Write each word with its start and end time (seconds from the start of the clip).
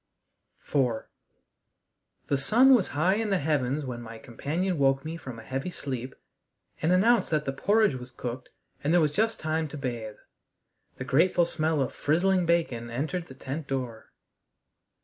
IV 0.67 1.03
The 2.25 2.35
sun 2.39 2.73
was 2.73 2.87
high 2.97 3.13
in 3.17 3.29
the 3.29 3.37
heavens 3.37 3.85
when 3.85 4.01
my 4.01 4.17
companion 4.17 4.79
woke 4.79 5.05
me 5.05 5.15
from 5.15 5.37
a 5.37 5.43
heavy 5.43 5.69
sleep 5.69 6.15
and 6.81 6.91
announced 6.91 7.29
that 7.29 7.45
the 7.45 7.53
porridge 7.53 7.93
was 7.93 8.09
cooked 8.09 8.49
and 8.83 8.91
there 8.91 8.99
was 8.99 9.11
just 9.11 9.39
time 9.39 9.67
to 9.67 9.77
bathe. 9.77 10.17
The 10.97 11.03
grateful 11.03 11.45
smell 11.45 11.83
of 11.83 11.93
frizzling 11.93 12.47
bacon 12.47 12.89
entered 12.89 13.27
the 13.27 13.35
tent 13.35 13.67
door. 13.67 14.11